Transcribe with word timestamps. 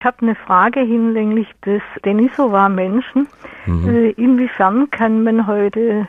Ich 0.00 0.06
habe 0.06 0.18
eine 0.20 0.36
Frage 0.36 0.78
hinlänglich 0.78 1.48
des 1.66 1.82
Denisova-Menschen. 2.04 3.26
Mhm. 3.66 3.88
Äh, 3.88 4.10
inwiefern 4.10 4.88
kann 4.92 5.24
man 5.24 5.48
heute 5.48 6.06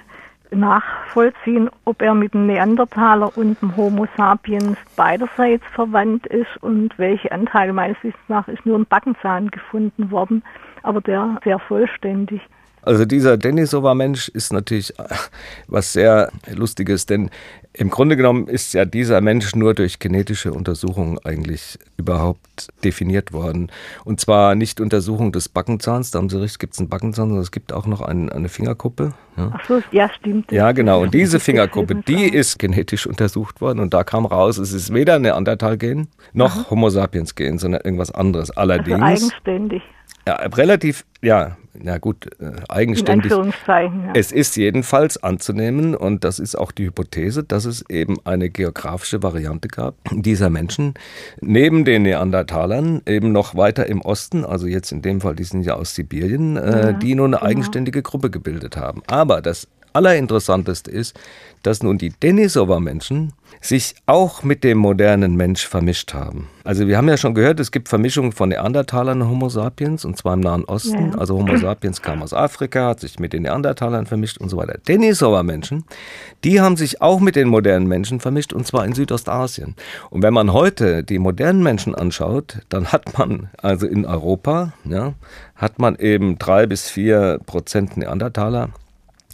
nachvollziehen, 0.52 1.72
ob 1.86 2.04
er 2.04 2.14
mit 2.14 2.36
dem 2.36 2.46
Neandertaler 2.46 3.36
und 3.36 3.60
dem 3.60 3.76
Homo 3.76 4.06
sapiens 4.16 4.78
beiderseits 4.96 5.66
verwandt 5.74 6.28
ist 6.28 6.56
und 6.62 7.00
welche 7.00 7.32
Anteile 7.32 7.74
meines 7.74 7.98
Wissens 8.04 8.22
nach 8.28 8.48
ist 8.48 8.64
nur 8.64 8.78
ein 8.78 8.86
Backenzahn 8.86 9.50
gefunden 9.50 10.12
worden, 10.12 10.44
aber 10.84 11.02
der 11.02 11.40
sehr 11.44 11.58
vollständig. 11.58 12.42
Also 12.82 13.06
dieser 13.06 13.38
Denisova-Mensch 13.38 14.30
ist 14.30 14.54
natürlich 14.54 14.98
äh, 15.00 15.04
was 15.68 15.94
sehr 15.94 16.32
Lustiges, 16.54 17.06
denn 17.06 17.30
im 17.74 17.90
Grunde 17.90 18.18
genommen 18.18 18.48
ist 18.48 18.74
ja 18.74 18.84
dieser 18.84 19.22
Mensch 19.22 19.56
nur 19.56 19.74
durch 19.74 20.00
genetische 20.00 20.52
Untersuchungen 20.52 21.20
eigentlich 21.24 21.78
überhaupt 21.98 22.70
definiert 22.84 23.32
worden. 23.32 23.72
Und 24.06 24.20
zwar 24.20 24.56
nicht 24.56 24.82
Untersuchung 24.82 25.32
des 25.32 25.50
Backenzahns, 25.50 26.12
da 26.12 26.20
haben 26.20 26.30
Sie 26.30 26.42
recht, 26.42 26.60
gibt 26.60 26.74
es 26.74 26.80
einen 26.80 26.90
Backenzahn, 26.90 27.28
sondern 27.28 27.44
es 27.44 27.52
gibt 27.52 27.72
auch 27.72 27.86
noch 27.86 28.02
ein, 28.02 28.30
eine 28.30 28.50
Fingerkuppe. 28.50 29.14
Ja. 29.38 29.54
Ach 29.54 29.66
so, 29.68 29.82
ja, 29.92 30.10
stimmt. 30.10 30.52
Ja, 30.52 30.72
genau. 30.72 31.04
Und 31.04 31.14
diese 31.14 31.40
Fingerkuppe, 31.40 31.96
die 31.96 32.26
ist 32.26 32.58
genetisch 32.58 33.06
untersucht 33.06 33.62
worden 33.62 33.80
und 33.80 33.94
da 33.94 34.04
kam 34.04 34.26
raus, 34.26 34.58
es 34.58 34.74
ist 34.74 34.94
weder 34.94 35.20
Neandertal-Gen 35.20 36.08
noch 36.34 36.56
Aha. 36.56 36.70
Homo 36.72 36.90
sapiens-Gen, 36.90 37.60
sondern 37.60 37.82
irgendwas 37.84 38.12
anderes. 38.12 38.50
Allerdings. 38.52 39.02
Also 39.02 39.28
eigenständig. 39.28 39.84
Ja, 40.28 40.36
relativ, 40.36 41.06
ja, 41.22 41.58
na 41.74 41.98
gut, 41.98 42.28
äh, 42.40 42.52
eigenständig. 42.68 43.32
Ja. 43.32 44.12
Es 44.14 44.32
ist 44.32 44.58
jedenfalls 44.58 45.22
anzunehmen, 45.24 45.96
und 45.96 46.24
das 46.24 46.40
ist 46.40 46.56
auch 46.56 46.72
die 46.72 46.86
Hypothese, 46.86 47.44
dass 47.44 47.66
es 47.66 47.84
eben 47.90 48.18
eine 48.26 48.50
geografische 48.50 49.24
Variante 49.24 49.68
gab 49.70 49.96
dieser 50.12 50.50
Menschen, 50.50 50.94
neben 51.42 51.86
den 51.86 52.04
Neandertalern, 52.04 53.02
eben 53.06 53.32
noch 53.32 53.56
weiter 53.56 53.88
im 53.88 54.02
Osten, 54.02 54.46
also 54.46 54.68
jetzt 54.68 54.92
in 54.92 55.02
dem 55.02 55.22
Fall, 55.22 55.36
die 55.36 55.46
sind 55.46 55.64
ja 55.64 55.76
aus 55.76 55.96
Sibirien, 55.96 56.58
äh, 56.58 56.70
ja, 56.70 56.92
die 56.94 57.16
nur 57.16 57.28
eine 57.28 57.38
genau. 57.38 57.50
eigenständige 57.50 58.02
Gruppe 58.02 58.30
gebildet 58.30 58.78
haben. 58.78 59.02
Aber 59.08 59.42
das 59.42 59.68
Allerinteressanteste 59.94 60.92
ist, 60.92 61.20
dass 61.64 61.84
nun 61.84 61.98
die 61.98 62.12
Denisova-Menschen 62.12 63.34
sich 63.62 63.96
auch 64.06 64.44
mit 64.44 64.64
dem 64.64 64.78
modernen 64.78 65.36
Mensch 65.36 65.68
vermischt 65.68 66.14
haben. 66.14 66.48
Also 66.64 66.88
wir 66.88 66.98
haben 66.98 67.10
ja 67.10 67.18
schon 67.18 67.34
gehört, 67.34 67.60
es 67.60 67.72
gibt 67.72 67.90
Vermischungen 67.90 68.32
von 68.32 68.50
Neandertalern 68.50 69.22
und 69.22 69.30
Homo 69.30 69.50
sapiens, 69.50 70.06
und 70.06 70.18
zwar 70.18 70.36
im 70.36 70.40
Nahen 70.40 70.64
Osten. 70.64 71.12
Ja. 71.12 71.18
Also 71.18 71.38
Homo 71.38 71.58
sapiens 71.58 72.02
kam 72.02 72.22
aus 72.22 72.34
Afrika, 72.34 72.88
hat 72.88 73.02
sich 73.02 73.20
mit 73.20 73.34
den 73.34 73.44
Neandertalern 73.44 74.06
vermischt 74.06 74.38
und 74.38 74.48
so 74.48 74.58
weiter. 74.58 74.78
Denisova-Menschen, 74.88 75.84
die 76.46 76.62
haben 76.62 76.78
sich 76.78 77.02
auch 77.02 77.20
mit 77.20 77.36
den 77.36 77.50
modernen 77.50 77.88
Menschen 77.88 78.22
vermischt, 78.22 78.54
und 78.54 78.66
zwar 78.66 78.86
in 78.86 78.94
Südostasien. 78.94 79.76
Und 80.10 80.24
wenn 80.24 80.34
man 80.34 80.54
heute 80.54 81.04
die 81.04 81.20
modernen 81.20 81.62
Menschen 81.62 81.96
anschaut, 81.96 82.60
dann 82.70 82.94
hat 82.94 83.18
man 83.18 83.50
also 83.58 83.88
in 83.88 84.06
Europa, 84.06 84.72
ja, 84.86 85.14
hat 85.56 85.80
man 85.80 85.98
eben 85.98 86.40
drei 86.40 86.66
bis 86.66 86.90
vier 86.90 87.42
Prozent 87.46 87.98
Neandertaler 87.98 88.70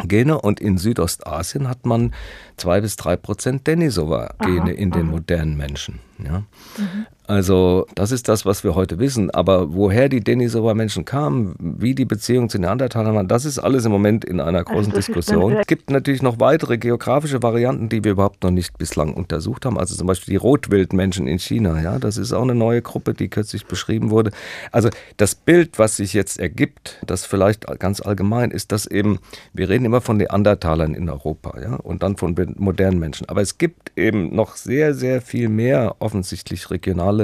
Gene 0.03 0.39
und 0.39 0.59
in 0.59 0.77
Südostasien 0.77 1.69
hat 1.69 1.85
man 1.85 2.13
zwei 2.57 2.81
bis 2.81 2.95
drei 2.97 3.15
Prozent 3.15 3.65
Denisova-Gene 3.65 4.73
in 4.73 4.91
den 4.91 5.07
modernen 5.07 5.55
Menschen. 5.55 5.99
Ja? 6.17 6.39
Mhm. 6.77 7.07
Also 7.27 7.87
das 7.95 8.11
ist 8.11 8.27
das, 8.29 8.45
was 8.45 8.63
wir 8.63 8.75
heute 8.75 8.99
wissen. 8.99 9.31
Aber 9.31 9.73
woher 9.73 10.09
die 10.09 10.21
Denisova-Menschen 10.21 11.05
kamen, 11.05 11.55
wie 11.59 11.95
die 11.95 12.05
Beziehung 12.05 12.49
zu 12.49 12.59
Neandertalern 12.59 13.15
waren, 13.15 13.27
das 13.27 13.45
ist 13.45 13.59
alles 13.59 13.85
im 13.85 13.91
Moment 13.91 14.25
in 14.25 14.39
einer 14.39 14.63
großen 14.63 14.93
also 14.93 14.95
Diskussion. 15.13 15.53
Es 15.53 15.67
gibt 15.67 15.89
natürlich 15.89 16.21
noch 16.21 16.39
weitere 16.39 16.77
geografische 16.77 17.41
Varianten, 17.41 17.89
die 17.89 18.03
wir 18.03 18.11
überhaupt 18.11 18.43
noch 18.43 18.51
nicht 18.51 18.77
bislang 18.77 19.13
untersucht 19.13 19.65
haben. 19.65 19.79
Also 19.79 19.95
zum 19.95 20.07
Beispiel 20.07 20.33
die 20.33 20.37
Rotwildmenschen 20.37 21.27
in 21.27 21.39
China. 21.39 21.81
Ja, 21.81 21.99
das 21.99 22.17
ist 22.17 22.33
auch 22.33 22.43
eine 22.43 22.55
neue 22.55 22.81
Gruppe, 22.81 23.13
die 23.13 23.29
kürzlich 23.29 23.65
beschrieben 23.65 24.09
wurde. 24.09 24.31
Also 24.71 24.89
das 25.17 25.35
Bild, 25.35 25.79
was 25.79 25.97
sich 25.97 26.13
jetzt 26.13 26.39
ergibt, 26.39 26.99
das 27.05 27.25
vielleicht 27.25 27.65
ganz 27.79 28.01
allgemein 28.01 28.51
ist, 28.51 28.71
dass 28.71 28.85
eben, 28.85 29.19
wir 29.53 29.69
reden 29.69 29.85
immer 29.85 30.01
von 30.01 30.17
Neandertalern 30.17 30.93
in 30.93 31.09
Europa, 31.09 31.59
ja, 31.59 31.75
und 31.75 32.03
dann 32.03 32.17
von 32.17 32.35
modernen 32.57 32.99
Menschen. 32.99 33.27
Aber 33.29 33.41
es 33.41 33.57
gibt 33.57 33.91
eben 33.95 34.35
noch 34.35 34.55
sehr, 34.55 34.93
sehr 34.93 35.21
viel 35.21 35.49
mehr 35.49 35.95
offensichtlich 35.99 36.69
regionale 36.69 37.14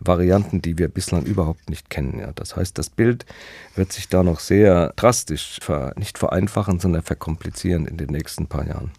Varianten, 0.00 0.62
die 0.62 0.78
wir 0.78 0.88
bislang 0.88 1.24
überhaupt 1.24 1.70
nicht 1.70 1.90
kennen. 1.90 2.18
Ja. 2.18 2.32
Das 2.34 2.56
heißt, 2.56 2.76
das 2.78 2.90
Bild 2.90 3.26
wird 3.74 3.92
sich 3.92 4.08
da 4.08 4.22
noch 4.22 4.40
sehr 4.40 4.92
drastisch 4.96 5.58
ver, 5.60 5.92
nicht 5.96 6.18
vereinfachen, 6.18 6.80
sondern 6.80 7.02
verkomplizieren 7.02 7.86
in 7.86 7.96
den 7.96 8.10
nächsten 8.10 8.46
paar 8.46 8.66
Jahren. 8.66 8.90